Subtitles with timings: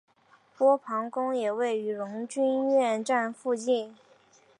[0.57, 3.95] 波旁宫也位于荣军院站附近。